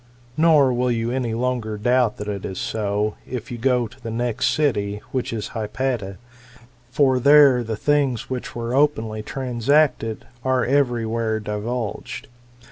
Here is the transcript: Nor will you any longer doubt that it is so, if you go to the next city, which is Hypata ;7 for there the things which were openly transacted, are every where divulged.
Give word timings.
Nor 0.35 0.73
will 0.73 0.91
you 0.91 1.11
any 1.11 1.35
longer 1.35 1.77
doubt 1.77 2.17
that 2.17 2.27
it 2.27 2.43
is 2.43 2.57
so, 2.57 3.17
if 3.27 3.51
you 3.51 3.59
go 3.59 3.85
to 3.85 4.01
the 4.01 4.09
next 4.09 4.47
city, 4.47 4.99
which 5.11 5.31
is 5.31 5.49
Hypata 5.49 6.17
;7 6.17 6.17
for 6.89 7.19
there 7.19 7.63
the 7.63 7.77
things 7.77 8.27
which 8.27 8.55
were 8.55 8.73
openly 8.73 9.21
transacted, 9.21 10.25
are 10.43 10.65
every 10.65 11.05
where 11.05 11.39
divulged. 11.39 12.27